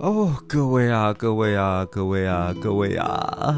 [0.00, 3.54] 哦，各位啊，各位啊，各位啊，各位啊，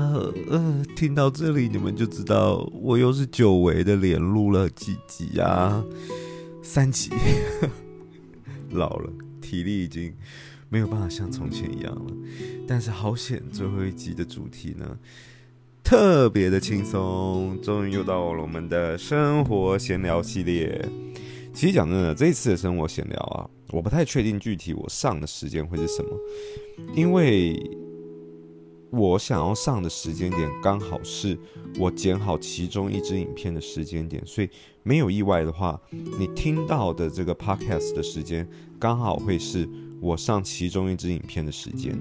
[0.51, 5.85] 呃，听到这里你们就知道我又是久违的连录了几集啊，
[6.61, 7.11] 三集，
[8.73, 9.09] 老了，
[9.41, 10.13] 体力已经
[10.69, 12.13] 没有办法像从前一样了。
[12.67, 14.99] 但是好险，最后一集的主题呢，
[15.85, 20.89] 特别的轻松，终于又到了我们的生活闲聊系列。
[21.55, 26.11] 其实讲真的，这一次的生活闲聊啊，我不太确定具体我上的时间会是什么，
[26.95, 27.55] 因为
[28.91, 31.39] 我想要上的时间点刚好是
[31.79, 34.49] 我剪好其中一支影片的时间点，所以
[34.83, 35.81] 没有意外的话，
[36.19, 39.69] 你听到的这个 podcast 的时间刚好会是
[40.01, 41.97] 我上其中一支影片的时间。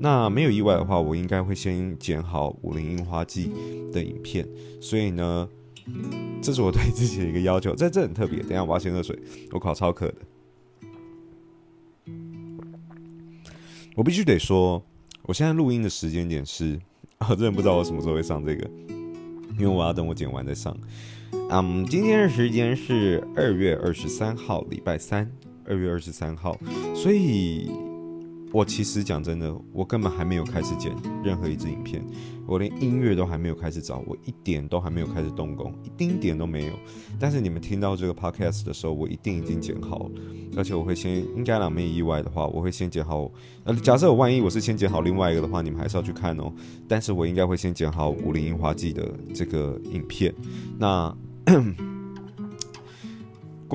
[0.00, 3.50] 那没有意外的话，我应该会先剪好《武林樱花季》
[3.90, 4.48] 的影片，
[4.80, 5.48] 所以呢。
[6.42, 8.40] 这是我对自己的一个要求，这这很特别。
[8.40, 9.18] 等下我要先喝水，
[9.50, 10.16] 我考超渴的。
[13.94, 14.82] 我必须得说，
[15.22, 16.80] 我现在录音的时间点是，
[17.28, 18.68] 我真的不知道我什么时候会上这个，
[19.58, 20.76] 因为我要等我剪完再上。
[21.50, 25.30] 嗯，今天的时间是二月二十三号，礼拜三，
[25.66, 26.58] 二月二十三号，
[26.94, 27.70] 所以。
[28.54, 32.00] 我其实讲真的，我根本还没有开始剪任何一支影片，
[32.46, 36.72] 我连音乐都还没有开始找，我一点都还没有开始动工，一丁点都没有。
[37.18, 40.10] 但是你们听到这个 podcast 的时候，我一定已经剪好了，
[40.56, 43.28] 而且我会先，应该啦，没意外的话，我会先剪好。
[43.64, 46.52] 呃，假设我万一我是先剪好另外一个的话，你们还是要去看哦。
[46.86, 50.32] 但是我应该会先剪好《武林樱花季》的这个影片。
[50.78, 51.12] 那。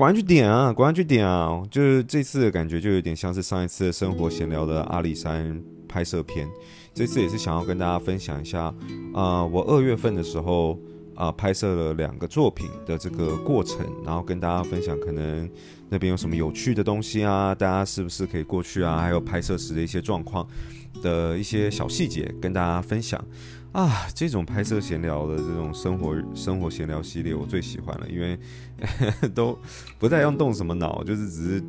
[0.00, 0.68] 赶快去点啊！
[0.68, 1.62] 赶快去点啊！
[1.70, 6.48] 就是这次的感觉就有点像是上一次的生活闲聊的阿里山拍摄片，
[6.94, 8.74] 这次也是想要跟大家分享一下
[9.12, 10.80] 啊、我二月份的时候
[11.14, 15.46] 啊、拍摄了两个作品的这个过程，然后跟大家分享可能
[15.90, 18.96] 那边有什么有趣的东西啊，大家是不是可以过去啊？
[18.96, 20.48] 还有拍摄时的一些状况
[21.02, 23.22] 的一些小细节跟大家分享。
[23.72, 28.38] 啊，这种拍摄闲聊的这种生活生活闲聊系列，我最喜欢了，因为
[29.34, 29.58] 都
[29.98, 31.64] 不太用动什么脑，就是只是。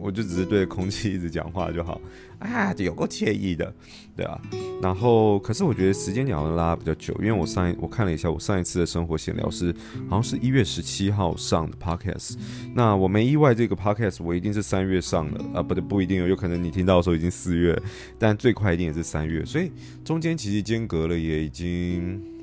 [0.00, 2.00] 我就只是对着空气一直讲话就好，
[2.38, 3.72] 啊，有够惬意的，
[4.16, 4.40] 对啊。
[4.80, 9.74] 然后，可是我觉得时间点要拉比较久，因为我上一我看了一下，我上一次的生活闲聊是
[10.08, 12.36] 好像是一月十七号上的 podcast。
[12.74, 17.80] 那我没意外，这个 podcast 我一定是三月上的啊，不对，不一定，有可能你听到的时候已经四月，
[18.18, 19.72] 但最快一定也是三月，所以
[20.04, 22.37] 中间其实间隔了也已经。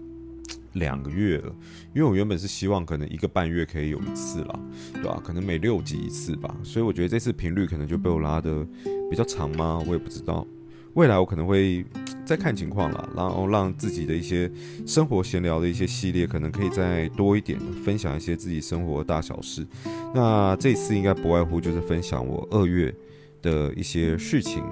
[0.76, 1.54] 两个月了，
[1.94, 4.60] 因为我原本是希望可能一个半月可以有一次啦，
[4.94, 5.22] 对吧？
[5.24, 8.66] 可能每六集一次吧，所以我觉得这次频率可能就被我拉得
[9.10, 9.84] 比较长吗？
[9.88, 10.48] 我也不知道。
[10.94, 11.86] 未来我可能会
[12.24, 14.50] 再看情况啦，然后让自己的一些
[14.86, 19.68] 生活闲聊的一些系列可能可以再多一点，分享一些自己生活大小事。
[20.14, 22.96] 那这次应该不外乎就是分享我二月
[23.42, 24.64] 的一些事情。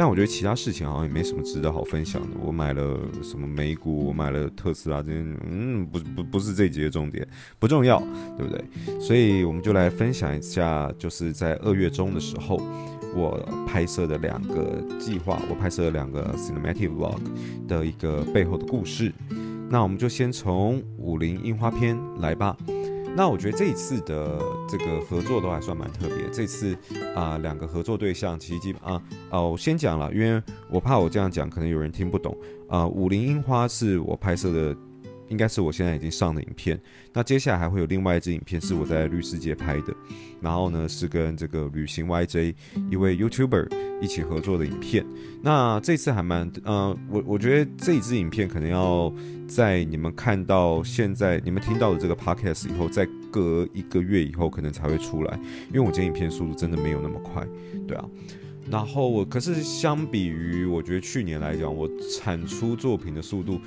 [0.00, 2.28] 但我觉得其他事情好像也没什么值得好分享的。
[2.42, 7.28] 我买了什么美股，我买了特斯拉，这些嗯，不不不是这一集的重点，
[7.58, 8.02] 不重要，
[8.34, 8.64] 对不对？
[8.98, 12.58] 所以我们就来分享一下，就是在二月中的时候，
[13.14, 17.20] 我拍摄的两个计划，我拍摄了两个 cinematic vlog
[17.68, 19.12] 的一个背后的故事。
[19.68, 22.56] 那我们就先从武林樱花篇来吧。
[23.16, 24.38] 那我觉得这一次的
[24.68, 26.28] 这个合作都还算蛮特别。
[26.32, 26.76] 这次
[27.14, 32.36] 啊，两个合作对象其实基本啊，哦，我先讲了，因为我怕我这样讲可能有人听不懂
[32.68, 32.86] 啊。
[32.86, 34.76] 武林樱花是我拍摄的。
[35.30, 36.78] 应该是我现在已经上的影片，
[37.14, 39.94] 那接下来还会有另外一支影片是我在绿世界拍的，
[40.40, 42.54] 然后呢是跟这个旅行 YJ
[42.90, 43.70] 一位 YouTuber
[44.02, 45.06] 一起合作的影片。
[45.40, 49.12] 那这次还蛮，呃，我我觉得这一支影片可能要
[49.48, 55.38] 在你们看到现在你们听到的这个 Podcast 以后，再隔一个月以后可能才会出来，
[55.72, 57.46] 因为我剪影片速度真的没有那么快，
[57.86, 58.04] 对啊。
[58.68, 61.88] 然后我可是相比于我觉得去年来讲，我
[62.18, 63.60] 产出作品的速度。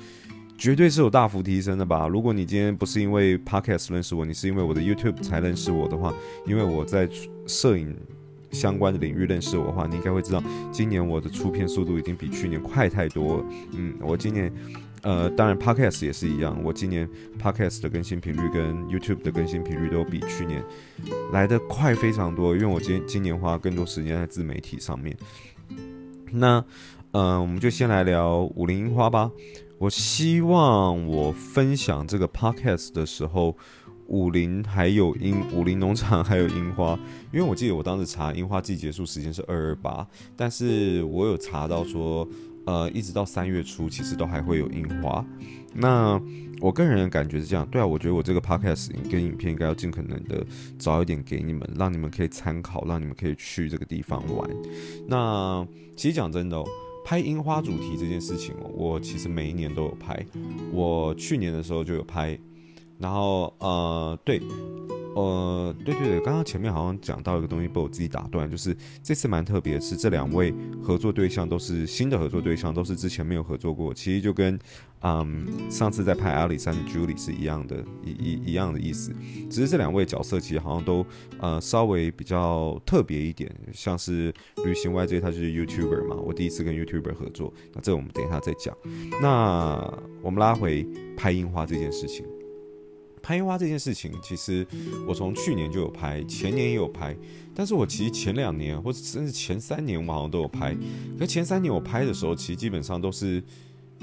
[0.56, 2.06] 绝对是有大幅提升的吧？
[2.08, 6.14] 如果你今天不是因为 Podcast 认识我，你是因为我的 YouTube 才认识我的话，
[6.46, 7.08] 因为我在
[7.46, 7.94] 摄影
[8.50, 10.42] 相关的领域认识我的话，你应该会知道，
[10.72, 13.44] 今年我的出片速度已经比去年快太多。
[13.72, 14.50] 嗯，我今年，
[15.02, 17.08] 呃，当然 Podcast 也是一样，我今年
[17.38, 20.62] Podcast 的更新频率跟 YouTube 的更新频率都比去年
[21.32, 25.16] 来得快非常多，因为我今今年花更多时间在自媒体上面。
[26.30, 26.64] 那，
[27.10, 29.30] 呃，我们就先来聊武林樱花吧。
[29.84, 33.54] 我希望我分享这个 podcast 的时候，
[34.06, 36.98] 武林还有樱，武林农场还有樱花，
[37.30, 42.26] 因为我记得我当时查樱花季结束时间是二二八，但是我有查到说，
[42.64, 45.22] 呃，一直到三月初，其实都还会有樱花。
[45.74, 46.18] 那
[46.62, 50.42] 我个人的感觉是这样，对啊，我觉得我这个 podcast 跟影片应该要尽可能的
[50.78, 54.48] 早一点给你们，让你们可以参考，让你们可以去这个地方玩。
[55.06, 56.64] 那其实讲真的哦，
[57.04, 60.24] 拍樱花主题这件事情，我其实每一年都有拍。
[60.72, 62.36] 我去年的时候就有拍，
[62.98, 64.40] 然后呃，对。
[65.14, 70.52] 呃，对对对，刚刚前面好像讲到一个东西被我自己打断，就是这次蛮特别是，这两位
[70.82, 73.94] 合作对象都是新的合作对象，都是之前没有合作过。
[73.94, 74.58] 其实就跟
[75.02, 79.14] 嗯上次在拍阿里山的 Julie 是一样的，一一一样的意思。
[79.48, 81.06] 只是这两位角色其实好像都
[81.38, 88.76] 呃稍微比较特别一点，像是旅行 YJ 他就是 YouTuber 嘛，我第一次跟 YouTuber 合作，那这我们等一下再讲。
[89.22, 89.78] 那
[90.22, 90.84] 我们拉回
[91.16, 92.26] 拍樱花这件事情。
[93.24, 94.66] 拍樱花这件事情，其实
[95.08, 97.16] 我从去年就有拍，前年也有拍，
[97.54, 100.76] 但是我其实前两年或者甚至前三年我好像都有拍。
[101.18, 103.42] 可前三年我拍的时候，其实基本上都是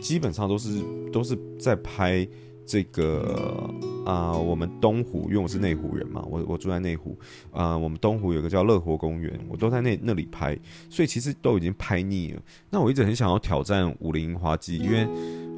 [0.01, 0.81] 基本上都是
[1.13, 2.27] 都是在拍
[2.65, 3.71] 这个
[4.07, 7.15] 啊、我们东湖，因为我是内湖人嘛，我我住在内湖
[7.51, 10.57] 啊、我们东湖有个叫乐活公园，我都在那那里拍，
[10.89, 12.41] 所以其实都已经拍腻了。
[12.71, 15.07] 那我一直很想要挑战武林花季，因为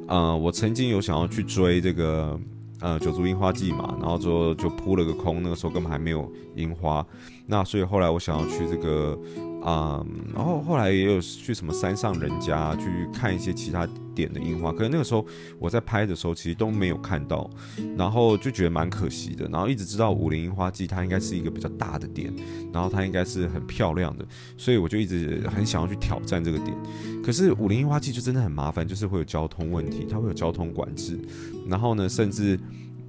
[0.06, 2.38] 啊、我曾经有想要去追这个。
[2.84, 7.04] 呃，九族樱花季嘛，然后之后就扑了个空，那个时候根本还没有樱花，
[7.46, 9.18] 那所以后来我想要去这个，
[9.64, 15.26] 啊、嗯，然后后来也有去什么山上人家去看一些其他点的樱花，可是那个时候
[15.58, 17.48] 我在拍的时候其实都没有看到，
[17.96, 22.30] 然后就觉得蛮可惜的，然后一直知道武陵樱花季它应该是一个比较大的点，
[22.74, 24.26] 然后它应该是很漂亮的，
[24.58, 26.76] 所以我就一直很想要去挑战这个点，
[27.24, 31.18] 可是武陵樱花季就真的很麻烦，就是会有交通问题，它会有交通管制，
[31.66, 32.60] 然后呢，甚至。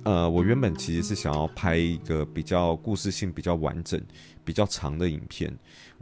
[0.05, 3.99] 呃，我原本其实是想要拍一个比较故事性比较完整、
[4.43, 5.51] 比较长的影片。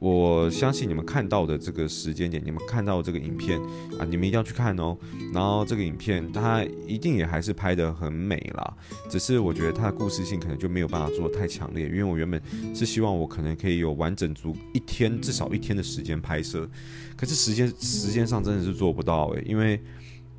[0.03, 3.57] 我相信你们看到的这个时间点，你们看到这个影片
[3.97, 4.97] 啊，你们一定要去看哦。
[5.33, 8.73] 然后这个影片它一定也还是拍得很美啦，
[9.09, 12.41] 只是我觉得它的故事性可能就没有办法做得太强烈，因为我原本
[12.75, 16.69] 是希望我可能可以有完整足一天，至少一天的时间拍摄，
[17.15, 19.81] 可是时间时间上真的是做不到诶，因为。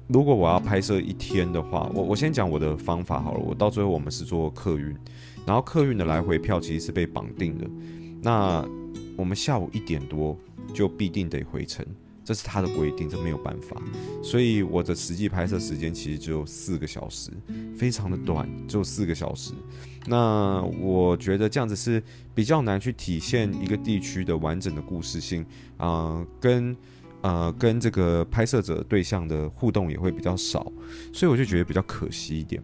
[0.07, 3.41] 如果我要拍摄一天的话，我我先讲我的方法好了。
[3.41, 4.95] 我到最后我们是做客运，
[5.47, 7.67] 然后客运的来回票其实是被绑定的。
[8.21, 8.63] 那
[9.17, 10.39] 我们下午一点多
[10.73, 11.85] 就必定得回程，
[12.25, 13.81] 这是他的规定，这没有办法。
[14.23, 17.31] 所以我的实际拍摄时间其实只有四个小时，
[17.77, 19.53] 非常的短，只有四个小时。
[20.07, 22.03] 那我觉得这样子是
[22.35, 25.45] 比较难去体现一个地区的完整的故事性
[25.77, 26.77] 啊、跟。
[27.25, 30.71] 呃，跟这个拍摄者对象的互动也会比较少，
[31.11, 32.63] 所以我就觉得比较可惜一点。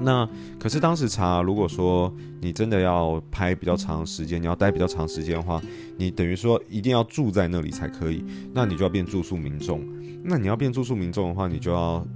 [0.00, 0.28] 那
[0.58, 5.60] 可是当时查，如果说你真的要拍比较长时间，你要待比较长时间的话，
[5.96, 9.80] 你等于说一定要住在那里才可以，那你就要变住宿民众。
[10.22, 12.06] 那你要变住宿民众的话，你就要。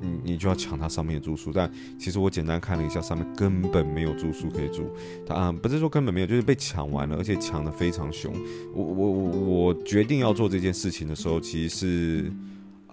[0.00, 1.68] 你你就要抢它上面的住宿，但
[1.98, 4.88] 其实我简单看了一下，上面根本没有住宿可以住。
[5.26, 8.32] 它啊，不是说根本没有，就是被抢完了，而且抢得非常凶。
[8.72, 12.32] 我我我我决定要做这件事情的时候，其实是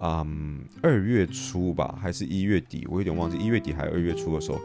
[0.00, 2.86] 嗯二月初吧，还是一月底？
[2.90, 4.60] 我有点忘记一月底还是二月初的时候，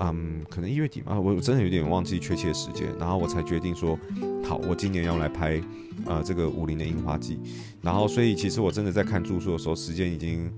[0.00, 2.86] 嗯，可能一月底嘛，我真的有点忘记确切时间。
[2.98, 3.98] 然后我才决定说，
[4.44, 5.60] 好，我今年要来拍
[6.04, 7.38] 呃这个武陵的樱花季。
[7.82, 10.50] 然后所以其实我真的在看住宿的时候，时间已经。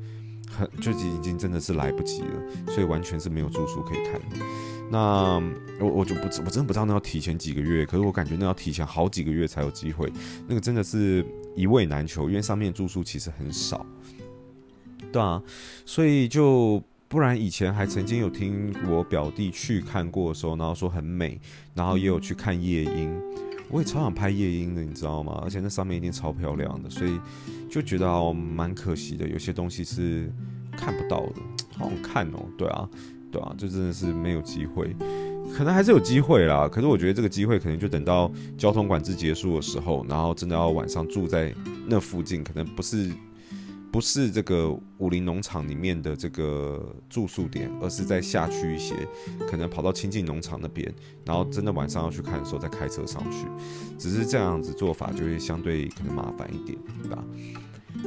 [0.51, 4.47] 很就已经真的是来不及了，所以完全是没有住宿可以看的。
[4.91, 5.43] 那
[5.81, 10.11] 我我就不我真的不知道那要提前几个月，可是我感觉那要提前好几个月才有机会。
[10.47, 11.25] 那个真的是
[11.55, 13.85] 一位难求，因为上面住宿其实很少。
[15.13, 15.43] 对啊，
[15.85, 21.41] 所以就不然以前还曾经有听我表弟去看过的时候，然后说很美，
[21.75, 23.21] 然后也有去看夜莺。
[23.71, 25.41] 我也超想拍夜莺的，你知道吗？
[25.45, 27.21] 而且那上面一定超漂亮的，所以
[27.71, 29.29] 就觉得，蛮可惜的。
[29.29, 30.33] 有些东西是
[30.73, 31.35] 看不到的，
[31.77, 32.47] 好想看哦。
[32.57, 32.89] 对啊，
[33.31, 34.95] 对啊，就真的是没有机会，
[35.57, 36.69] 可能还是有机会啦。
[36.69, 41.55] 可是我觉得这个机会可能就等到交通管制结束的时候，然后真的要晚上住在
[41.87, 43.11] 那附近，可能不是。
[43.91, 48.95] 不是这个武陵农场里面的这个住宿点，而是在下去一些，
[49.49, 50.95] 可能跑到清境农场那边，
[51.25, 53.47] 然后真的晚上要去看的时候再开车上去。
[53.97, 57.25] 只是这样子做法就会相对可能麻烦一点，对吧？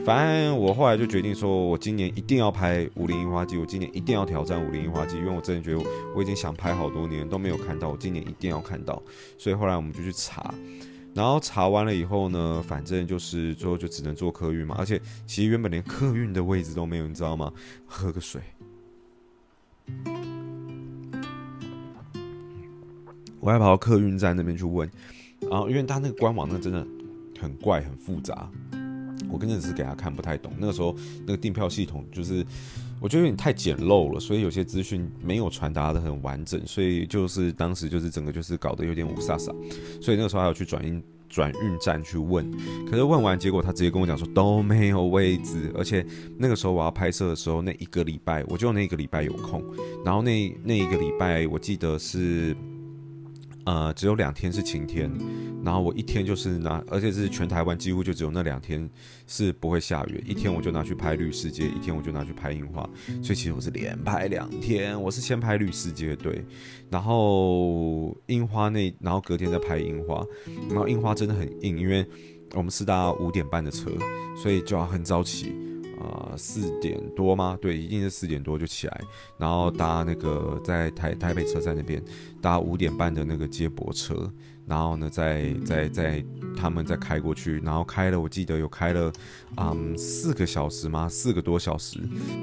[0.05, 9.01] 反正我后来就决定说，我今年一定要拍武陵樱花季，我今年一定要挑战武陵樱花季，因为我真的觉得我已经想拍好多年都没有看到，我今年一定要看到。
[9.38, 10.53] 所以后来我们就去查。
[11.13, 17.51] 然后查完了以后呢，反正就是最后就只能坐客运嘛，而且其实原本连客运的位置都没有，你知道吗？
[17.85, 18.41] 喝个水。
[23.41, 24.89] 我还跑到客运站那边去问，
[25.50, 26.88] 然后因为他那个官网那真的
[27.41, 28.50] 很怪很复杂，
[29.31, 30.51] 我跟着只是给他看不太懂。
[30.57, 30.95] 那个时候
[31.25, 32.45] 那个订票系统就是
[33.00, 39.53] 我觉得有点太简陋了，所以有些资讯没有传达得很完整，所以就是当时就是整个就是搞得有点雾煞煞。
[40.01, 42.45] 所以那个时候还要去转运转运站去问，
[42.89, 46.05] 可是问完结果他直接跟我讲说都没有位置，而且
[46.38, 49.63] 那个时候我要拍摄的时候那一个礼拜我就那一个礼拜有空，
[50.05, 52.55] 然后那那一个礼拜我记得是。
[53.65, 55.12] 呃，只有两天是晴天，
[55.63, 58.89] 然后我一天就是拿，而且是全台湾几乎就只有那两天
[59.27, 62.82] 是不会下雨，一天我就拿去拍绿世界，一天我就拿去拍樱花，
[63.22, 66.44] 所以其实我是连拍两天，我是先拍绿世界对，
[66.89, 70.25] 然后樱花那，然后隔天再拍樱花，
[70.70, 72.06] 然后樱花真的很硬，因为
[72.53, 73.91] 我们是搭五点半的车，
[74.36, 75.53] 所以就要很早起。
[76.01, 77.58] 啊、呃，四点多吗？
[77.62, 79.01] 对，一定是四点多就起来，
[79.38, 82.03] 然后搭那个在台台北车站那边
[82.41, 84.31] 搭五点半的那个接驳车，
[84.65, 89.12] 然后呢，再再再他们再开过去，然后开了，我记得有开了，
[89.58, 91.08] 嗯，四个小时吗？
[91.08, 92.00] 四个多小时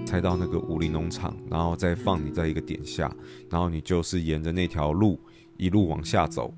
[0.06, 3.10] 才到那个武陵农场，然后再放你在一个点下，
[3.50, 5.18] 然后你就是沿着那条路
[5.56, 6.54] 一路往下走。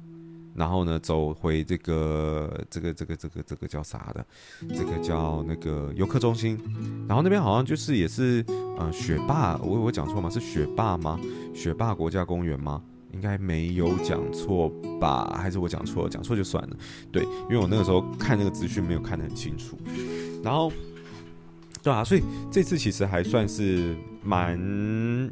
[0.60, 4.26] 然后呢，走回这个这个这个这个这个叫啥的？
[4.76, 6.58] 这个叫那个游客中心。
[7.08, 8.44] 然后那边好像就是也是
[8.76, 10.28] 呃雪霸，我我讲错吗？
[10.28, 11.18] 是雪霸吗？
[11.54, 12.82] 雪霸国家公园吗？
[13.14, 14.68] 应该没有讲错
[15.00, 15.34] 吧？
[15.34, 16.10] 还是我讲错了？
[16.10, 16.76] 讲错就算了。
[17.10, 19.78] 对，因为我那个时候看那个资讯没有看得很清楚。
[20.44, 20.70] 然后。
[21.82, 24.58] 对啊，所以这次其实还算是蛮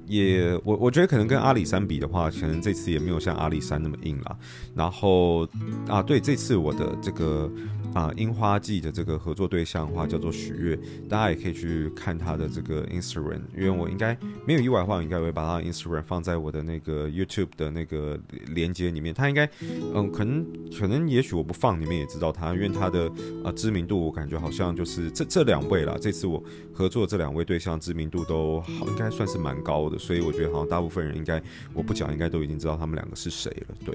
[0.06, 4.36] 也我我觉得可能跟阿里山比的话，可能这次也没有像阿里山那么硬啦。
[4.74, 5.46] 然后
[5.86, 7.50] 啊，对，这次我的这个。
[7.94, 10.78] 啊，樱花季的这个合作对象的话叫做许悦，
[11.08, 14.16] 大家也可以去看他的这个 Instagram，因为我应该
[14.46, 19.14] 没有意外的话，我应该会把他的 Instagram 放在我的那个 YouTube 的那个连接里面。
[19.14, 19.48] 他应该，
[19.94, 20.46] 嗯，可能
[20.78, 23.10] 可能也许我不放，你们也知道他，因为他的
[23.42, 25.96] 啊知名度，我感觉好像就是这这两位啦。
[25.98, 31.42] 这次我合作这两位对象知名度都好，应该算是蛮高的，所以我觉得好像大部分人应该
[31.74, 33.74] 我不讲，应该都已经知道他们两个是谁了。
[33.84, 33.94] 对，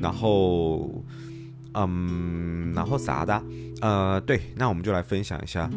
[0.00, 1.02] 然后。
[1.76, 3.42] 嗯，然后啥的，
[3.80, 5.68] 呃，对，那我们就来分享一下，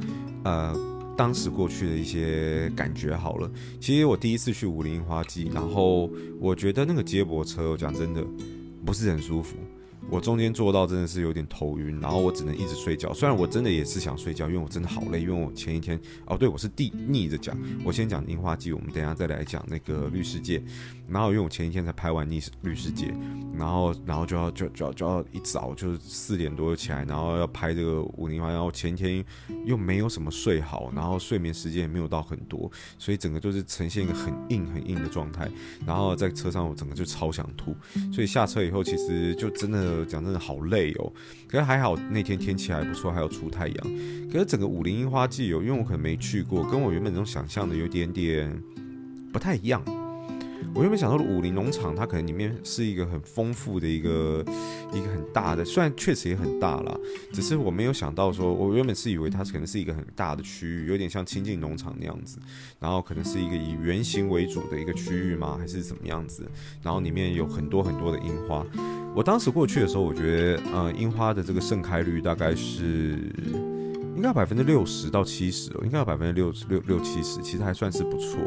[0.43, 0.71] 呃，
[1.17, 3.49] 当时过去的一些感觉好了。
[3.81, 6.07] 其实我第一次去武林花季，然后
[6.39, 8.23] 我觉得那个接驳车，我讲真的，
[8.85, 9.57] 不是很舒服。
[10.09, 13.13] 我中间做到真的是有点头晕，然后我只能一直睡觉。
[13.13, 15.21] 虽然我真的也是想睡觉，因为我真的好累。
[15.21, 17.57] 因为我前一天哦，对，我是地逆着讲。
[17.83, 20.63] 我先讲樱花季，我们等下再来讲那个绿世界。
[21.09, 23.13] 然后因为我前一天才拍完逆律师界，
[23.57, 28.49] 然后然后就要就就要就要一早就是四点多就起来，然后要拍这个武陵花。
[28.49, 29.23] 然后前一天
[29.65, 35.49] 又没有什么睡好，然后睡眠时间也没有到很多，所以整个就是呈现一个很硬很硬的状态。
[35.85, 37.75] 然后在车上我整个就超想吐，
[38.11, 39.97] 所以下车以后其实就真的。
[40.07, 41.11] 讲真的好累哦，
[41.47, 43.77] 可是还好那天天气还不错，还有出太阳。
[44.31, 48.63] 可是整个武陵樱花季有，因为我可能没去过，跟我原本那种想象的有点点
[49.33, 49.83] 不太一样。
[50.77, 54.45] 我原本想到武陵农场，它可能里面是一个很丰富的一个
[54.93, 56.95] 一个很大的，虽然确实也很大啦，
[57.33, 62.37] 只是我没有想到说，我原本是以为它可能是一个很大的区域，有点像亲近农场那样子，
[62.79, 65.57] 然后可能是一个以圆形为主的一个区域吗？
[65.59, 66.47] 还是怎么样子？
[66.83, 68.63] 然后里面有很多很多的樱花。
[69.15, 73.17] 我当时过去的时候，我觉得呃，樱花的这个盛开率大概是。
[74.17, 78.39] 应该有百分之六十到七十哦，应该有百分之六十六六七十，其实还算是不错。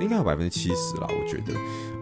[0.00, 1.52] 应该有百分之七十啦，我觉得。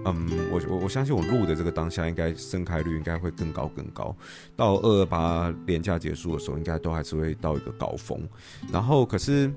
[0.05, 4.17] 嗯，我我我相信我录的这个当下，应该盛开率应该会更高更高。
[4.55, 8.27] 到二二八连假结束的时候，应该都还是会到一个高峰。
[8.73, 9.53] 然后可是。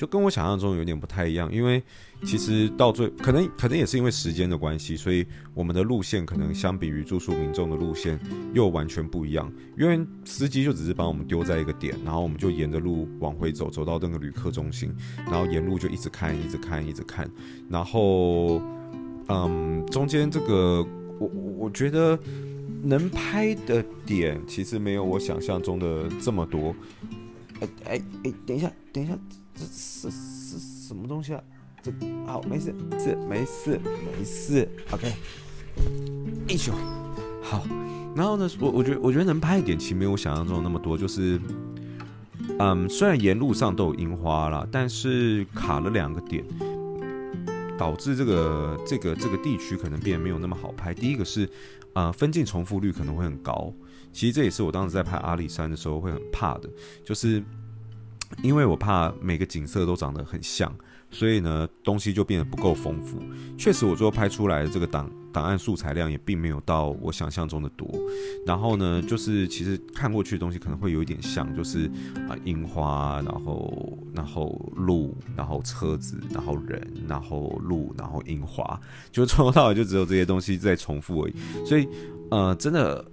[0.00, 1.82] 就跟我想象中有点不太一样，因为
[2.24, 8.18] 其实到最可能可能也是因为时间的关系，所以我们的路线可能相比于住宿民众的路线
[8.54, 9.52] 又完全不一样。
[9.76, 14.90] 因为司机就只是把我们丢在一个点，然后我们就沿着路往回走，走到那个旅客中心，
[15.26, 17.30] 然后沿路就一直看，一直看，一直看。
[17.68, 18.62] 然后，
[19.28, 20.82] 嗯，中间这个
[21.18, 21.28] 我
[21.58, 22.18] 我觉得
[22.82, 26.74] 能拍的点其实没有我想象中的这么多。
[27.60, 29.12] 哎哎哎，等一下，等一下。
[29.60, 31.42] 这是是什么东西啊？
[31.82, 31.92] 这
[32.26, 33.78] 好，没事，是没事
[34.18, 35.12] 没事，OK。
[36.48, 36.72] 一宿
[37.42, 37.66] 好，
[38.16, 40.96] 然后呢，我我觉得我觉得能拍一点，其实没有我想象中那么多。
[40.96, 41.40] 就是，
[42.58, 46.44] 嗯，虽然沿路上都有樱花啦，但是卡了两个点，
[47.78, 50.92] 导致这个这个这个地区可能变得没有那么好拍。
[50.92, 51.48] 第一个是，
[51.94, 53.72] 呃，分镜重复率可能会很高。
[54.12, 56.68] 其实这也是我当时在拍阿里山的时候会很怕的，
[57.04, 57.42] 就是。
[58.42, 60.72] 因为我怕每个景色都长得很像，
[61.10, 63.18] 所以呢，东西就变得不够丰富。
[63.58, 67.88] 确实，我最后拍出来的这个档档案素材量也并没有到我想象中的多。
[68.46, 71.86] 然后呢，就是其实看过去的东西可能会有一点像，就是
[72.28, 81.34] 啊樱花，然后然后路，然后车子，然后人，然后路，然后樱花，就从头到尾就只有这些东西在重复而已。
[81.66, 81.88] 所以
[82.30, 83.04] 呃，真的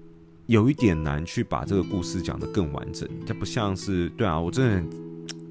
[0.45, 3.09] 有一点难去把这个故事讲得更完整。
[3.25, 4.97] 它不像是对啊，我真的。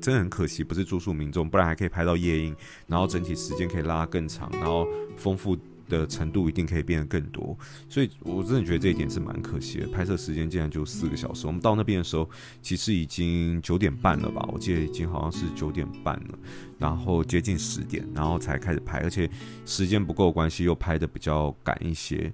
[0.06, 2.54] 真的很可惜，不是住宿民众，不然还可以拍到夜莺，
[2.86, 4.86] 然后整体时间可以拉更长，然后
[5.16, 5.58] 丰富
[5.88, 7.58] 的程度一定可以变得更多。
[7.88, 11.48] 所以我真的觉得这一点是蛮可惜的，拍摄时间竟然就四个小时。
[11.48, 12.30] 我们到那边的时候，
[12.62, 14.48] 其实已经九点半了吧？
[14.52, 16.38] 我记得已经好像是九点半了，
[16.78, 19.28] 然后接近十点，然后才开始拍，而且
[19.64, 22.32] 时间不够关系，又拍得比较赶一些。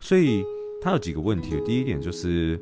[0.00, 0.42] 所以
[0.82, 2.60] 它有几个问题，第一点就是。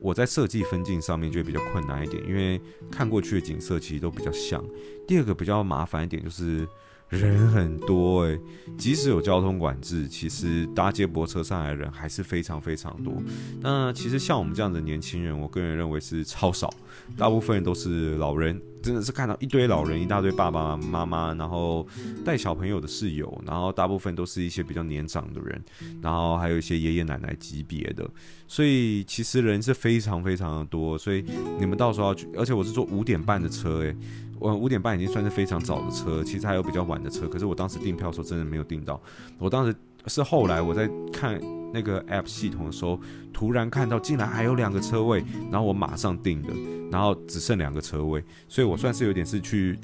[0.00, 4.64] 我在设计分镜上面就会比较困难一点，因为看过去的景色其实都比较像。
[5.06, 6.66] 第二个比较麻烦一点就是
[7.08, 8.40] 人很多诶，
[8.78, 13.14] 即使有交通管制，其实搭接驳车上来的人还是非常非常多。
[13.60, 16.72] 那其实像我们这样的年轻人，我个人认为是超少，
[17.16, 18.60] 大部分人都是老人。
[18.82, 21.86] 真的是看到一堆老人，一大堆爸爸妈妈，然后
[22.24, 25.62] 带小朋友的室友，然后大部分都是一些比较年长的人，
[26.02, 28.08] 然后还有一些爷爷奶奶级别的，
[28.46, 30.96] 所以其实人是非常非常的多。
[30.96, 31.24] 所以
[31.58, 33.94] 你们到时候要去，而且我是坐五点半的车，诶，
[34.38, 39.00] 我五点半已经算是非常早的车，其实还有比较晚的车，可是我当时订票的时候真的没有订到，
[39.38, 39.74] 我当时
[40.06, 41.40] 是后来我在看。
[41.72, 42.98] 那个 app 系统的时候，
[43.32, 46.48] 突然看到竟然还有两个车位，然后我马上订的，
[46.90, 49.78] 然后只剩两个车位，所以我算是有点是去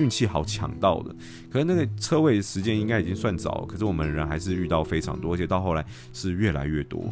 [0.00, 1.14] 运气好抢到的。
[1.48, 7.04] 可是那个车位时间应该已经算早，可是我们人还是遇到非常多，而且到后来是越来越多。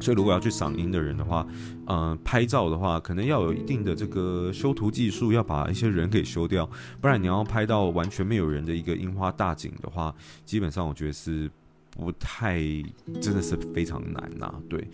[0.00, 1.46] 所以如果要去赏樱的人的话，
[1.86, 6.68] 嗯、拍照的话，可能要有一定的这个修图技术，要把一些人给修掉，
[7.00, 11.50] 不然你要拍到完全没有人的一个樱花大景的话，基本上我觉得是。
[11.96, 12.60] 不太，
[13.20, 14.86] 真的是非常难呐、对，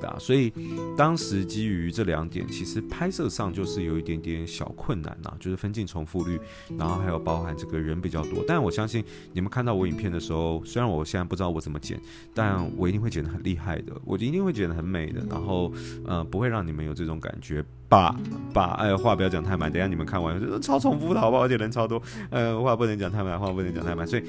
[0.00, 0.52] 对啊，所以
[0.96, 6.38] 当时基于这两点，其实拍摄上就是有一点点小困难呐、就是分镜重复率，
[6.78, 8.44] 然后还有包含这个人比较多。
[8.46, 12.00] 但我相信你们看到我影片的时候，虽然我现在不知道我怎么剪，
[12.34, 15.72] 但我一定会剪得很厉害的，我一定会剪得很美的，然后
[16.04, 17.64] 呃不会让你们有这种感觉。
[17.88, 18.16] 把
[18.54, 21.44] 把哎话不要讲太满，等下你们看完就超重复的好不好？
[21.44, 24.22] 而且人超多，呃话不能讲太满，话不能讲太满，所以。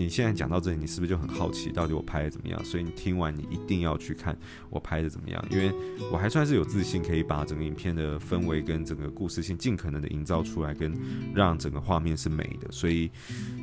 [0.00, 2.64] 你现在讲到这里，你是不是就很好奇，到底我拍的怎么样？
[2.64, 4.34] 所以你听完，你一定要去看
[4.70, 5.70] 我拍的怎么样，因为
[6.10, 10.90] 我还算是有自信，可以把整个影片的氛围跟整个故事性尽可能的营造出来，跟
[11.34, 12.72] 让整个画面是美的。
[12.72, 13.10] 所以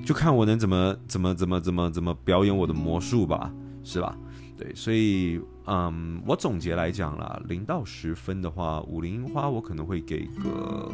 [0.05, 3.51] 就看我能怎么怎么怎么怎么怎么表演我的魔术吧，
[3.83, 4.15] 是吧？
[4.55, 10.91] 对，所以嗯，我总结来讲啦，零到十分的话，武林樱花我可能会给个。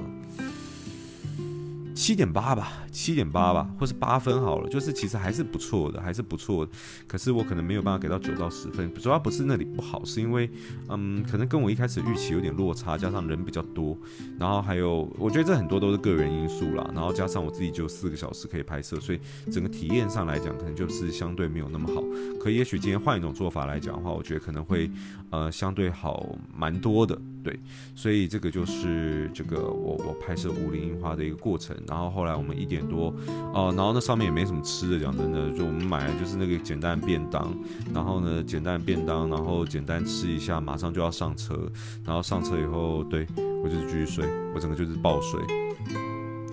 [2.03, 6.71] 七点八吧，七点八吧，或是八分好了，就是其实还是不错的，还是不错的。
[7.07, 10.51] 可是我可能没有办法给到九到十分，主要不是那里不好，是因为，
[10.89, 13.97] 嗯，可能跟我一开始预期有点落差，加上人比较多，
[14.37, 22.03] 然后还有，我觉得这很多都是个人因素啦，然后加上我自己就四个小时可以拍摄，所以整个体验上来讲，可能就是相对没有那么好。
[22.37, 24.91] 可也许今天换一种做法来讲的话，我觉得可能会，
[25.29, 27.17] 呃，相对好蛮多的。
[27.43, 27.59] 对，
[27.93, 31.75] 所以这个就是这个我我拍摄武林樱花的一个过程。
[31.87, 33.13] 然后后来我们一点多，
[33.53, 37.53] 哦、然后那上面也没什么吃的，讲真的，就我们买的就是那个简单便当。
[37.93, 41.69] 然后呢，简单便当，然后简单吃一下，马上就要上车。
[42.05, 43.27] 然后上车以后，对，
[43.61, 44.25] 我就是继续睡，
[44.55, 45.41] 我整个就是爆睡，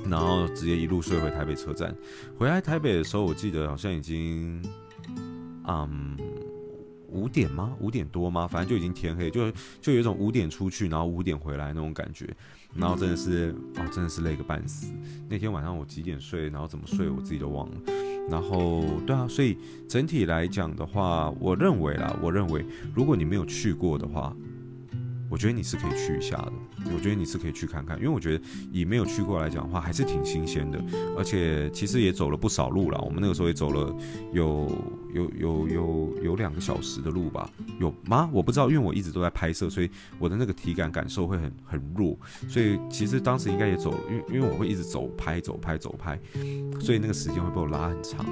[0.09, 1.95] 然后直接一路睡回台北车站。
[2.37, 4.61] 回来台北的时候，我记得好像已经，
[5.69, 6.17] 嗯。
[7.21, 7.75] 五点吗？
[7.81, 8.49] 五点多吗？
[8.49, 12.27] 反正就已经天黑，就就有一种五点出去，然后五点回来那种感觉，
[12.75, 14.93] 然后真的是哦，真的是累个半死。
[15.29, 17.75] 那天晚上我几点睡，然后怎么睡，我自己都忘了。
[18.31, 24.35] 然后对啊，所以整体来讲的话，我认为啦，我认为如果你没有去过的话。
[25.31, 26.53] 我觉得你是可以去一下的，
[26.93, 30.83] 我觉得你是可以去看看，因为我觉得以没有去过来讲的话，还是挺新鲜的，
[31.17, 33.01] 而且其实也走了不少路了。
[33.01, 33.95] 我们那个时候也走了
[34.33, 34.69] 有
[35.15, 37.49] 有有有有两个小时的路吧？
[37.79, 38.29] 有吗？
[38.33, 39.89] 我不知道，因为我一直都在拍摄，所以
[40.19, 46.19] 我的那个体感感受会很很弱，所以其实当时应该也走，因为因为我会一直走拍走拍走拍，
[46.81, 48.27] 所以那个时间会被我拉很长，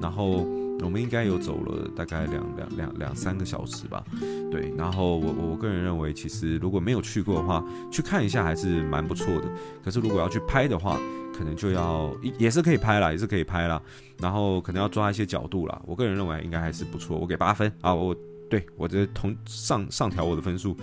[0.00, 0.46] 然后。
[0.82, 4.04] 我们应该有走了大概两两两两三个小时吧，
[4.50, 4.72] 对。
[4.76, 9.50] 然后我我个人认为，其实如果没有去过的话，去看一下还是蛮不错的。
[9.84, 11.00] 可是如果要去拍的话，
[11.36, 13.80] 可能就要也是可以拍啦，也是可以拍啦。
[14.18, 15.82] 然后可能要抓一些角度啦。
[15.86, 17.94] 我个人认为应该还是不错，我给八分啊。
[17.94, 18.14] 我
[18.48, 20.76] 对我这同上上调我的分数，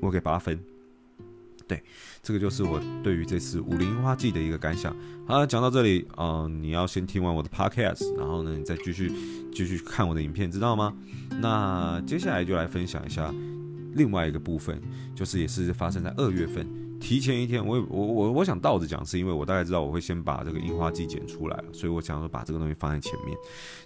[0.00, 0.58] 我给八分。
[1.70, 1.80] 对，
[2.20, 4.92] 这个就是我对于这次武林樱花季的一个感想。
[5.24, 9.12] 好了，讲到这里，嗯、你要先听完我的 podcast，然后呢，你再继续
[9.52, 10.92] 继续看我的影片，知道吗？
[11.40, 13.32] 那接下来就来分享一下
[13.94, 14.80] 另外一个部分，
[15.14, 16.66] 就是也是发生在二月份。
[17.00, 23.36] 提前一天，我我我我想倒着讲，是因为我大概知道我会先把这个樱花季剪出来，所以我想说把这个东西放在前面。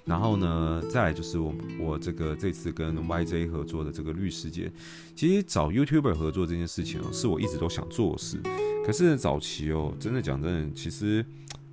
[0.04, 4.70] 然后呢，再来就是我我这个这次跟 YJ 合作的这个律师界，
[5.14, 8.38] 其实找 YouTuber 合作这件事情哦，是我一直都想做的事。
[8.84, 11.24] 可是早期哦，真的讲真的，其实。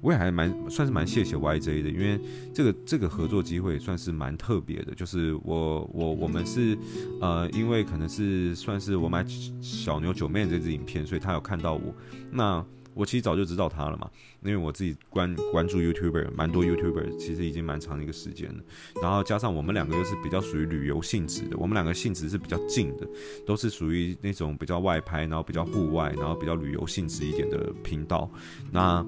[0.02, 2.20] 我也还蛮算是蛮谢谢 YJ 的，因为
[2.54, 4.94] 这个这个合作机会算是蛮特别的。
[4.96, 6.78] 就是我我我们是
[7.22, 9.26] 呃，因为可能是算是我买
[9.62, 11.94] 小牛九妹这支影片，所以他有看到我。
[12.32, 14.10] 那我其实早就知道他了嘛，
[14.44, 18.62] 因为我自己关关注 YouTuber 蛮多 YouTuber，其实已经蛮长一个时间了。
[19.02, 23.08] 然后加上我们两个又是比较属于旅游性质的，我们两个性质是比较近的，
[23.46, 28.30] 都是属于那种比较外拍，然后比较户外，然后比较旅游性质一点的频道。
[28.72, 29.06] 那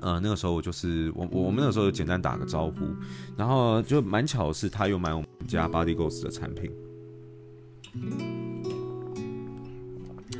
[0.00, 2.76] 呃，那个时候我就是我，我们那个时候就简单打个招呼，
[3.36, 6.70] 然后就蛮巧的是，他又买我们家 Body Ghost 的产品，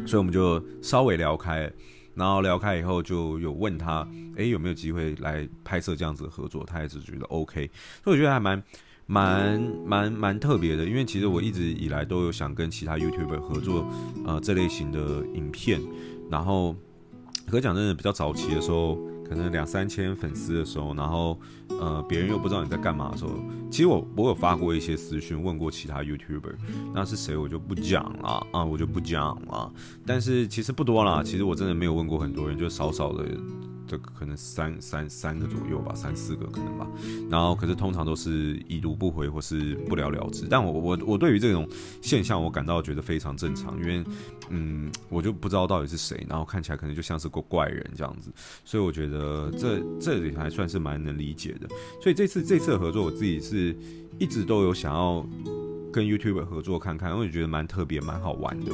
[0.06, 1.70] 所以我们就稍微聊开，
[2.14, 6.64] 然后聊开以后就有问他，哎，有没有机会来拍摄这样子的合作？
[6.64, 7.70] 他也是觉得 OK，
[8.02, 8.62] 所以我觉得还蛮
[9.04, 13.86] 蛮蛮蛮特别的，因为其实我一直以来都有想跟其他 YouTuber 合作，
[14.24, 15.82] 呃，这类型的影片，
[16.30, 16.74] 然后
[17.46, 18.98] 可讲真的比较早期的时候。
[19.30, 21.38] 可能两三千粉丝的时候，然后
[21.68, 23.30] 呃，别人又不知道你在干嘛的时候，
[23.70, 26.56] 其实我我有发过一些私讯，问过其他 YouTuber，
[26.92, 29.72] 那是谁我就不讲了啊，我就不讲了。
[30.04, 33.24] 但是其实不多啦，其实我真的没有问过很多人，就少少的。
[33.90, 36.86] 这可能三三三个左右吧，三四个可能吧。
[37.28, 40.46] 然后可是通常都是已读不回或是不了了之。
[40.48, 41.68] 但我我我对于这种
[42.00, 44.04] 现象，我感到觉得非常正常，因为
[44.50, 48.30] 嗯，我就不知道到底是谁，然后看起来可能就像是个怪人这样子。
[48.64, 51.66] 所以我觉得这这里还算是蛮能理解的。
[52.00, 53.76] 所以这次这次的合作，我自己是
[54.20, 55.26] 一直都有想要
[55.92, 58.70] 跟 YouTuber 合作看看，因为我觉得蛮特别、蛮好玩的。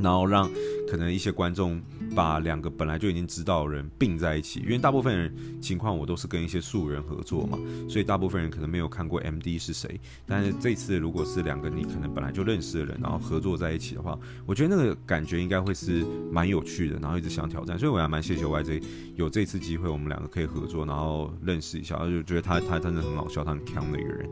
[0.00, 0.48] 然后让
[0.88, 1.80] 可能一些观众
[2.14, 7.58] 把两个本来就已经知道的人并在一起，因为大部分人情况我都是跟一些素人合作嘛，
[7.88, 10.00] 所以大部分人可能没有看过 MD 是谁。
[10.26, 17.78] 但是这次如果是两个你可能本来就认识的人，然后合作在一起的话，我觉得那个感觉应该会是蛮有趣的，然后一直想挑战。
[17.78, 18.82] 所以我还蛮谢谢 YJ
[19.16, 24.28] 有这次机会，我们两个可以合作，然后认识一下，就觉得他他真的很好笑，他很强的一个人。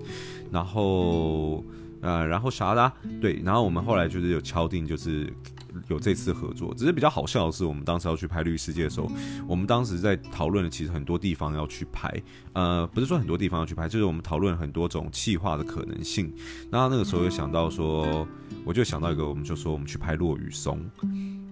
[0.50, 1.62] 然后
[2.00, 5.30] 呃，然后啥的，对，然后我们后来就是有敲定，就是。
[5.88, 9.10] 有这次合作，只是比较好笑的是，我们当时要去拍绿世界的时候，
[9.46, 12.10] 我们当时在讨论的其实很多地方要去拍，
[12.52, 16.32] 呃，不是说很多地方要去拍，就是我们讨论很多种气化的可能性。
[16.70, 18.26] 那那个时候又想到说，
[18.64, 20.78] 我就想到一个，我们就说我们去拍落雨松，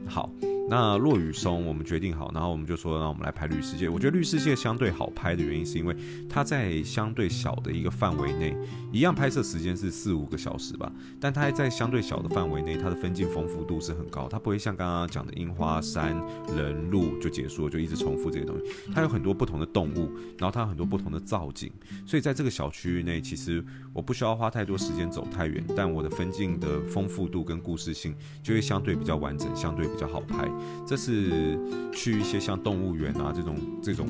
[0.07, 0.31] 好。
[0.67, 3.89] 那落羽松我们决定好，然后我们就说，让我们来拍绿世界。
[3.89, 5.95] 我觉得绿世界相对好拍的原因，是因为
[6.29, 8.57] 它在相对小的一个范围内，
[8.91, 16.17] 一样拍摄时间是四五个小时吧，但它还在相对小的范围内，它的分镜丰富度是很高，它不会像刚刚讲的樱花山
[16.57, 18.65] 人路就结束了，就一直重复这些东西。
[18.95, 21.71] 它有很多不同的动物，然后它有很多不同的造景，
[22.07, 30.51] 所以在这个小区域内，其实我不需要花太多时间走太远，但我的分镜的丰富度跟故事性就会相对比较完整，相对比较好拍。
[30.87, 31.59] 这是
[31.93, 34.07] 去一些像动物园啊这种这种，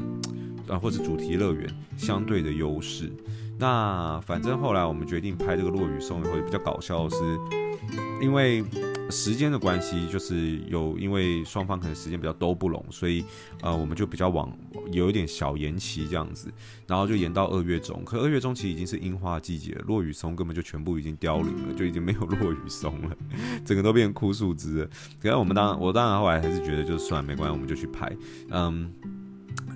[0.68, 3.10] 啊或者主题乐园相对的优势。
[3.58, 7.16] 那反正后来我们决定拍这个落雨松以后，比较搞笑是，
[8.20, 8.64] 因为。
[9.10, 13.22] 时间的关系，就是有因为双方可能时间比较都不拢，所以
[13.60, 14.50] 呃我们就比较往
[14.90, 16.50] 有一点小延期这样子，
[16.86, 18.02] 然后就延到二月中。
[18.02, 23.16] 可二月中其实已经是樱花季节，落羽松根本就全部已经凋零了，就已经没有落羽松了，
[23.62, 24.90] 整个都变枯树枝了。
[25.20, 28.10] 可是我们当，我当然后来还是觉得就算没关系，我们就去拍，
[28.50, 28.90] 嗯。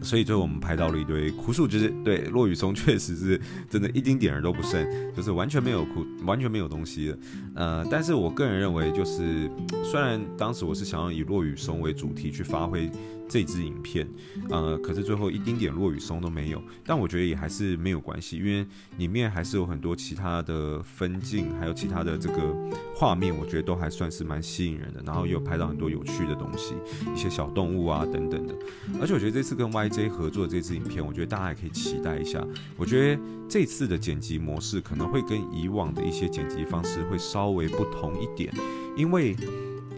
[0.02, 7.18] 所以最后我们拍到了一堆枯树枝，对，落羽松确实是真的，一丁点儿都不剩，就是完全没有枯，完全没有东西的。
[7.54, 9.50] 呃，但是我个人认为，就是
[9.84, 12.90] 虽然当时我是想要以落羽松为主题去发挥。
[13.28, 14.08] 这支影片，
[14.48, 22.54] 呃，可是最后一丁点落雨松都没有，但我觉得也还是没有关系，因为里面还是有很多其他的分镜，还有其他的这个
[22.94, 25.02] 画面，我觉得都还算是蛮吸引人的。
[25.04, 26.74] 然后也有拍到很多有趣的东西，
[27.14, 28.54] 一些小动物啊等等的。
[29.00, 32.44] 而且我觉得这次跟 YJ 合作的这支影片，我觉得大家也可以期待一下。
[32.76, 38.52] 我觉得这次的剪辑模式可能会跟以往的一些剪辑方式会稍微不同一点，
[38.96, 39.36] 因为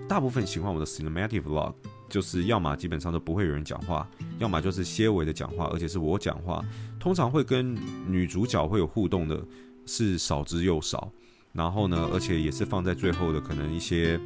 [0.09, 1.75] 大部分喜欢我的 Cinematic Vlog。
[2.11, 4.07] 就是要么基本上都不会有人讲话，
[4.39, 6.63] 要么就是些微的讲话，而且是我讲话。
[6.99, 7.75] 通常会跟
[8.07, 9.43] 女主角会有互动的，
[9.87, 11.11] 是少之又少。
[11.53, 14.21] 然后呢，而且也是放在最后的，可能一些。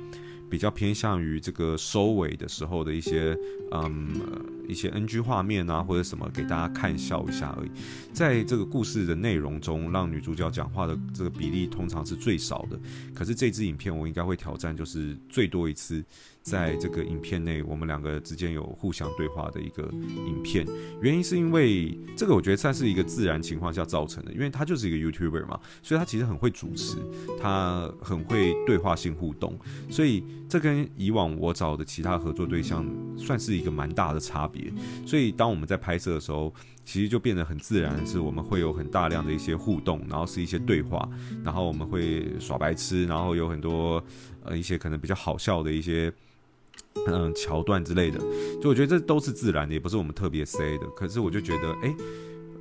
[0.51, 3.37] 比较偏向于这个收尾的时候的一些
[3.73, 4.15] 嗯
[4.69, 7.71] 一些 NG 画面啊，或者什么给大家看笑一下而已。
[8.13, 12.79] 在这个故事的内容中，让女主角讲话的这个比例通常是最少的。
[13.15, 16.05] 可是这支影片我应该会挑战，就是最多一次。
[16.45, 19.83] 在这个影片内，我们两个之间有互相对话的一个
[20.27, 20.67] 影片，
[21.01, 26.99] 原因是因为这个我觉得算是一个自然情况下造成的，因为他就是一个 YouTuber 嘛，所以他其实很会主持，
[27.41, 34.54] 他很会对话性互动，所以这跟以往我找的其他合作对象算是一个蛮大的差别。
[35.07, 36.53] 所以当我们在拍摄的时候，
[36.85, 41.09] 其实就变得很自然，是我们会有很大量的一些互动，然后是一些对话，
[41.43, 44.03] 然后我们会耍白痴，然后有很多
[44.45, 46.13] 呃一些可能比较好笑的一些。
[47.07, 48.19] 嗯，桥段之类的，
[48.63, 50.87] 就我觉得这都是自然的，也不是我们特别塞的。
[50.97, 51.95] 可是我就觉得，哎、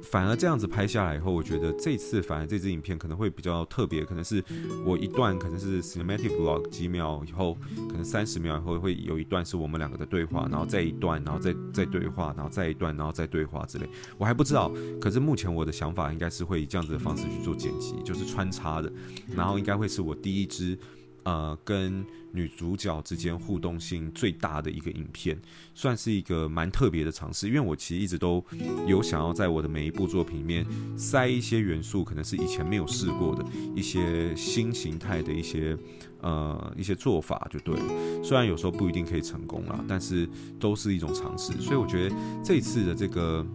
[0.03, 4.43] 反而这样子拍下来以后，我觉得这次反而这支影片可能会比较特别，可能是
[4.85, 7.57] 我一段可能是 cinematic vlog 几秒以后，
[7.89, 13.89] 可能三十秒以后会有一段是我们两个的对话，然后再一段，然后再再对话，然后再一段，然后再对话之类。
[14.17, 18.91] 我还不知道，可是目前我的想法应该是会以这样子的方式去做剪辑，就是穿插的，
[19.35, 20.77] 然后应该会是我第一支。
[21.23, 25.39] 呃，跟女主角之间互动性最大的一个影片，
[25.73, 27.47] 算是一个蛮特别的尝试。
[27.47, 28.43] 因为我其实一直都
[28.87, 30.65] 有想要在我的每一部作品里面
[30.97, 35.77] 塞一些元素，可能是以前没有试过的一些新形态的一些
[36.21, 38.23] 呃一些做法，就对了。
[38.23, 40.27] 虽然有时候不一定可以成功啦，但是
[40.59, 41.53] 都是一种尝试。
[41.61, 43.45] 所以我觉得这次的这个。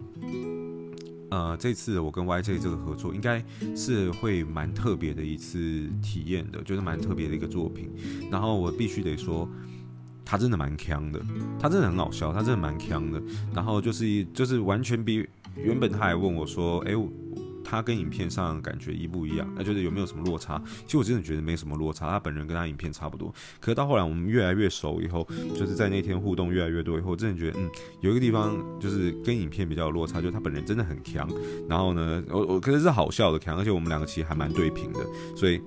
[1.29, 3.43] 呃，这次我跟 YJ 这个合作，应该
[3.75, 7.91] 是会蛮特别的一次体验的，就是蛮特别的一个作品。
[8.31, 9.47] 然后我必须得说，
[10.25, 11.21] 他真的蛮强的，
[11.59, 13.21] 他真的很好笑，他真的蛮强的。
[13.53, 16.93] 然后就是就是完全比原本他还问我说，哎。
[17.69, 19.47] 他跟影片上感觉一不一样？
[19.55, 20.59] 那就是有没有什么落差？
[20.85, 23.33] 其实我真的觉得没什么落差，他本人跟他影片差不多。
[23.59, 27.69] 可是到后来我们越来越熟以后，就是在那天互动越来越多以后，我真的觉得嗯，
[28.01, 31.29] 有一个地方就是跟影片比较有落差，就是他本人真的很强。
[31.67, 34.99] 然后呢，我我可是是好笑的强，而且我们两个其实还蛮对平的，
[35.35, 35.61] 所以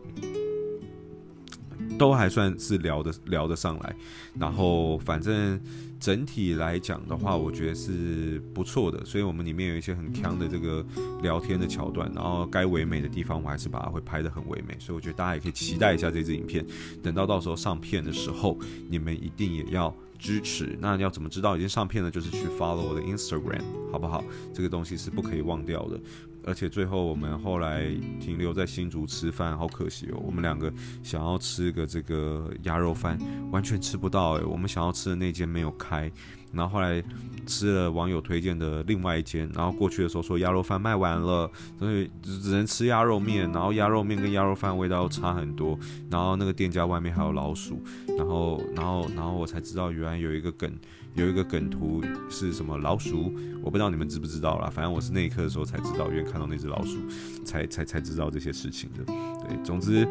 [1.99, 3.97] 都还算是聊得聊得上来。
[4.39, 5.61] 然后反正。
[6.03, 10.85] 整体来讲的话，我觉得是不错的，所以我们里面有一些很强的这个
[11.23, 16.67] 聊天的桥段，然后该唯美的地方，我还是把它会拍得很唯美，所以我觉得大家也可以期待一下这支影片，
[17.05, 20.77] 等到到时候上片的时候，你们一定也要支持。
[20.81, 22.11] 那要怎么知道已经上片了？
[22.11, 24.25] 就是去 follow 我的 Instagram，好不好？
[24.53, 26.01] 这个东西是不可以忘掉的。
[26.45, 27.87] 而且最后我们后来
[28.21, 30.21] 停留在新竹吃饭，好可惜哦。
[30.25, 33.19] 我们两个想要吃个这个鸭肉饭，
[33.51, 34.45] 完全吃不到诶。
[34.45, 36.11] 我们想要吃的那间没有开，
[36.53, 37.03] 然后后来
[37.47, 43.51] 吃了网友推荐的另外一间，然后过去的时候说鸭肉饭卖完了，所以只能吃鸭肉面。
[43.53, 45.79] 然后鸭肉面跟鸭肉饭味道差很多，
[46.11, 47.83] 然后那个店家外面还有老鼠，
[48.19, 50.73] 然后然后然后我才知道原来有一个梗。
[51.15, 54.71] 有一个梗图是什么老鼠，我不知道你们知不知道啦。
[54.71, 56.99] 反正我是那一刻的时候才知道，因为看到那只老鼠，
[57.45, 59.05] 才才才知道这些事情的。
[59.05, 60.07] 对，总之，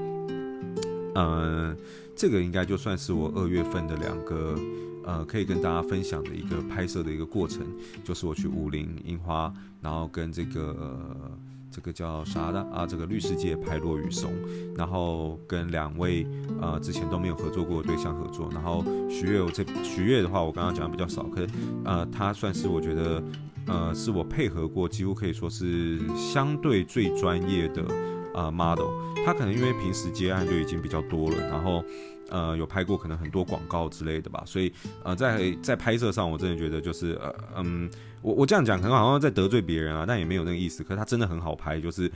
[1.16, 1.76] 嗯、
[2.16, 4.56] 这个应该就算是我二月份的两个，
[5.06, 7.66] 呃，可以跟大家分享的一个拍摄的一个过程，
[8.04, 11.32] 就是我去武陵樱花，然后跟这个。
[11.72, 12.86] 这个叫啥的啊？
[12.86, 14.34] 这个绿世界拍落羽松，
[14.76, 16.28] 然后跟两位
[16.62, 21.50] 呃之前都没有合作过的对象合作，然后许月我这许月的话，我刚刚讲的比较少，可是
[21.86, 23.24] 呃他算是我觉得
[23.68, 27.84] 呃是我配合过几乎可以说是相对最专业的
[28.34, 28.90] 呃 model，
[29.26, 31.84] 他可能因为平时接案就已经比较多了，然后。
[32.32, 34.72] 呃，有拍过可能很多广告之类的吧，所以
[35.04, 37.90] 呃，在在拍摄上，我真的觉得就是呃嗯，
[38.22, 40.82] 我我这样讲可能好像在得罪别人啊，但也没有那个意思。
[40.82, 42.10] 可是他真的很好拍，就是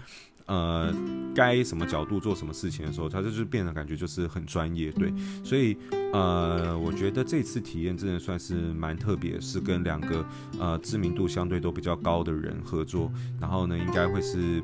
[0.45, 0.93] 呃，
[1.35, 5.13] 该什么角度做什么事情的时候，他就是变得感觉就是很专业，对。
[5.43, 5.77] 所以
[6.13, 10.25] 呃，我觉得这次体验真的算是蛮特别，是跟两个
[10.59, 14.63] 呃知名度相对都比较高的人合作，然后呢，应该会是。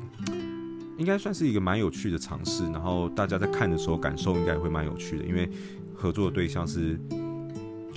[0.98, 5.48] 应该算是一个蛮有趣的尝试，然后大家在看的时候感受应该会蛮有趣的，因为
[5.94, 6.98] 合作的对象是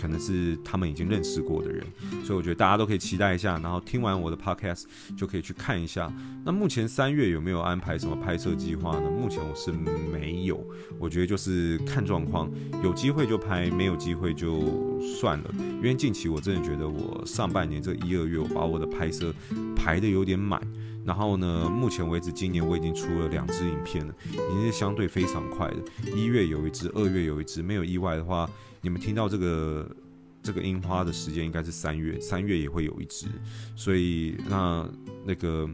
[0.06, 1.84] 可能是他们已经认识过的人，
[2.24, 4.84] 所以我觉得大家都可以期待一下，然后听完我的 podcast
[5.18, 6.14] 就可以去看一下。
[6.46, 9.10] 那目前三月有没有安排什么拍摄计划呢？
[9.10, 10.64] 目前我是没有，
[11.00, 12.52] 我觉得就是看状况，
[12.84, 15.52] 有机会就拍，没有机会就算了。
[15.58, 19.34] 因为近期我真的觉得我上半年这一二月我把我的拍摄
[19.76, 20.62] 排得有点满。
[21.04, 25.78] 然后呢，目前为止，今年我已经出了两支影片了，已经是相对非常快的。
[26.16, 28.50] 一月有一支，二月有一支，没有意外的话，
[28.86, 29.90] 你们听到这个
[30.44, 33.26] 这个樱花的时间应该是三月，三月也会有一支。
[33.76, 34.88] 所以那
[35.26, 35.68] 那个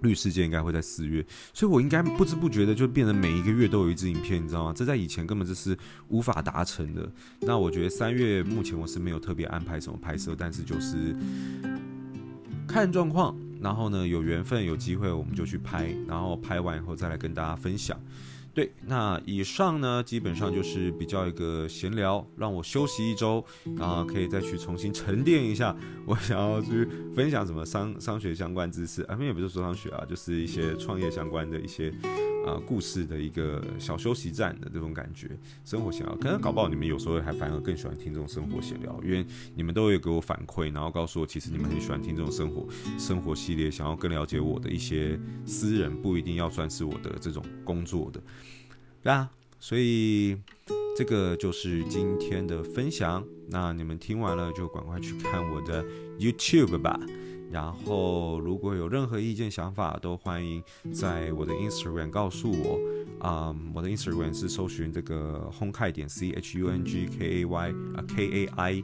[0.00, 4.72] 绿世界应该会在四月，所以我应该不知不觉的就变成每一个月都有一支影片，你知道吗？
[4.74, 5.76] 这在以前根本就是
[6.08, 7.06] 无法达成的。
[7.42, 11.14] 那我觉得三月目前我是没有特别安排什么拍摄，但是就是
[12.66, 18.00] 看状况，然后呢，有缘分有机会我们就去拍，然后拍完以后再来跟大家分享。
[18.54, 23.44] 对，那以上呢，基本上就是比较一个闲聊，让我休息一周，
[23.76, 25.74] 然后可以再去重新沉淀一下，
[26.06, 31.92] 我想要去分享什么商商学相关知识啊，也不是说商学啊，就是一些创业相关的一些。
[32.42, 35.30] 啊，故事的一个小休息站的这种感觉，
[35.64, 42.66] 生活闲聊，可能搞不好你们有时候还反而更喜欢听这种生活闲聊，因为你们都会给我反馈，然后告诉我，其实你们很喜欢听这种生活
[42.98, 48.20] 生活系列，想要更了解我的一些私人，不一定要算是我的这种工作的，
[49.10, 50.36] 啊，所以
[50.96, 55.84] 这个就是今天的分享，那你们听完了就赶快去看我的
[56.18, 56.98] YouTube 吧。
[57.50, 60.62] 然后，如果有任何意见、想法，都欢迎
[60.92, 62.80] 在我的 Instagram 告诉我。
[63.18, 68.46] 啊、我的 Instagram 是搜寻这个 hongkai 点 C H U N G K A Y 啊 K A
[68.56, 68.82] I。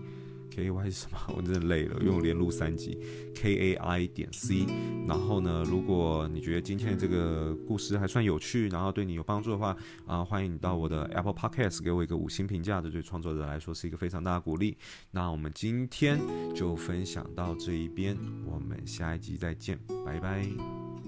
[0.50, 1.18] K A Y 是什么？
[1.37, 2.98] 我真的累了，因为我连录三集。
[3.34, 4.66] K A I 点 C，
[5.06, 9.68] 然后呢，如果你觉得今天的这个故事还算有趣，然后对你有帮助的话，
[10.06, 14.76] 啊、呃，欢迎你到我的 Apple Podcast 给我一个五星评价，这对创作者来说是一个非常大的鼓励。
[15.11, 16.18] 那我们今天
[16.54, 21.07] 就分享到这一边，我们下一集再见，拜拜。